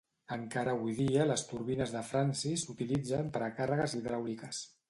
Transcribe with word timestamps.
Encara 0.35 0.71
avui 0.77 0.95
en 0.95 1.09
dia 1.11 1.27
les 1.33 1.43
turbines 1.51 1.93
de 1.97 2.03
Francis 2.09 2.65
s'utilitzen 2.65 3.33
per 3.37 3.47
a 3.51 3.55
càrregues 3.61 3.99
hidràuliques. 4.01 4.69